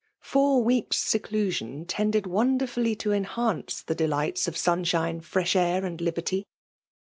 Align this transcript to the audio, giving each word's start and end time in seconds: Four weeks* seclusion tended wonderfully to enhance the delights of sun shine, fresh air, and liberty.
Four 0.23 0.63
weeks* 0.63 0.97
seclusion 0.97 1.85
tended 1.85 2.25
wonderfully 2.25 2.95
to 2.95 3.11
enhance 3.11 3.83
the 3.83 3.93
delights 3.93 4.47
of 4.47 4.57
sun 4.57 4.83
shine, 4.83 5.21
fresh 5.21 5.55
air, 5.55 5.85
and 5.85 6.01
liberty. 6.01 6.47